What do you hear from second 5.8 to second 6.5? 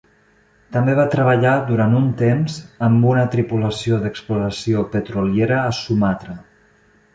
Sumatra.